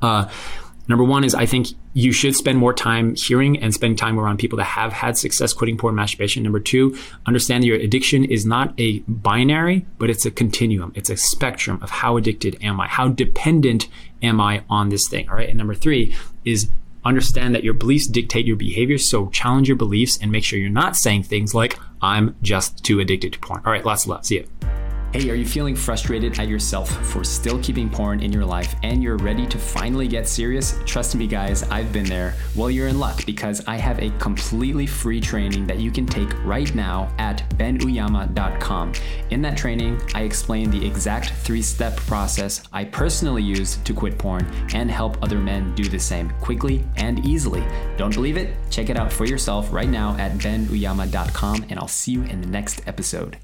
Uh, 0.00 0.28
Number 0.90 1.04
one 1.04 1.22
is 1.22 1.36
I 1.36 1.46
think 1.46 1.68
you 1.94 2.12
should 2.12 2.34
spend 2.34 2.58
more 2.58 2.74
time 2.74 3.14
hearing 3.14 3.56
and 3.62 3.72
spending 3.72 3.96
time 3.96 4.18
around 4.18 4.38
people 4.38 4.56
that 4.56 4.64
have 4.64 4.92
had 4.92 5.16
success 5.16 5.52
quitting 5.52 5.78
porn 5.78 5.94
masturbation. 5.94 6.42
Number 6.42 6.58
two, 6.58 6.96
understand 7.26 7.62
that 7.62 7.68
your 7.68 7.76
addiction 7.76 8.24
is 8.24 8.44
not 8.44 8.74
a 8.76 8.98
binary, 9.06 9.86
but 9.98 10.10
it's 10.10 10.26
a 10.26 10.32
continuum. 10.32 10.90
It's 10.96 11.08
a 11.08 11.16
spectrum 11.16 11.78
of 11.80 11.90
how 11.90 12.16
addicted 12.16 12.58
am 12.60 12.80
I? 12.80 12.88
How 12.88 13.06
dependent 13.06 13.86
am 14.20 14.40
I 14.40 14.64
on 14.68 14.88
this 14.88 15.06
thing? 15.06 15.28
All 15.28 15.36
right. 15.36 15.48
And 15.48 15.58
number 15.58 15.76
three 15.76 16.12
is 16.44 16.68
understand 17.04 17.54
that 17.54 17.62
your 17.62 17.74
beliefs 17.74 18.08
dictate 18.08 18.44
your 18.44 18.56
behavior. 18.56 18.98
So 18.98 19.28
challenge 19.28 19.68
your 19.68 19.76
beliefs 19.76 20.18
and 20.20 20.32
make 20.32 20.42
sure 20.42 20.58
you're 20.58 20.70
not 20.70 20.96
saying 20.96 21.22
things 21.22 21.54
like, 21.54 21.78
I'm 22.02 22.34
just 22.42 22.82
too 22.82 22.98
addicted 22.98 23.32
to 23.34 23.38
porn. 23.38 23.62
All 23.64 23.70
right. 23.70 23.86
Lots 23.86 24.06
of 24.06 24.08
love. 24.08 24.26
See 24.26 24.38
you. 24.38 24.79
Hey, 25.12 25.28
are 25.28 25.34
you 25.34 25.44
feeling 25.44 25.74
frustrated 25.74 26.38
at 26.38 26.46
yourself 26.46 26.88
for 26.88 27.24
still 27.24 27.60
keeping 27.60 27.90
porn 27.90 28.20
in 28.20 28.32
your 28.32 28.44
life 28.44 28.76
and 28.84 29.02
you're 29.02 29.16
ready 29.16 29.44
to 29.44 29.58
finally 29.58 30.06
get 30.06 30.28
serious? 30.28 30.78
Trust 30.86 31.16
me, 31.16 31.26
guys, 31.26 31.64
I've 31.64 31.92
been 31.92 32.04
there. 32.04 32.36
Well, 32.54 32.70
you're 32.70 32.86
in 32.86 33.00
luck 33.00 33.26
because 33.26 33.60
I 33.66 33.74
have 33.74 33.98
a 33.98 34.10
completely 34.20 34.86
free 34.86 35.20
training 35.20 35.66
that 35.66 35.80
you 35.80 35.90
can 35.90 36.06
take 36.06 36.32
right 36.44 36.72
now 36.76 37.12
at 37.18 37.42
benuyama.com. 37.58 38.92
In 39.30 39.42
that 39.42 39.56
training, 39.56 40.00
I 40.14 40.22
explain 40.22 40.70
the 40.70 40.86
exact 40.86 41.30
three 41.30 41.62
step 41.62 41.96
process 41.96 42.62
I 42.72 42.84
personally 42.84 43.42
use 43.42 43.78
to 43.78 43.92
quit 43.92 44.16
porn 44.16 44.46
and 44.74 44.88
help 44.88 45.20
other 45.24 45.40
men 45.40 45.74
do 45.74 45.82
the 45.82 45.98
same 45.98 46.30
quickly 46.40 46.84
and 46.94 47.26
easily. 47.26 47.66
Don't 47.96 48.14
believe 48.14 48.36
it? 48.36 48.54
Check 48.70 48.90
it 48.90 48.96
out 48.96 49.12
for 49.12 49.24
yourself 49.24 49.72
right 49.72 49.90
now 49.90 50.16
at 50.18 50.38
benuyama.com, 50.38 51.66
and 51.68 51.80
I'll 51.80 51.88
see 51.88 52.12
you 52.12 52.22
in 52.22 52.40
the 52.40 52.46
next 52.46 52.86
episode. 52.86 53.38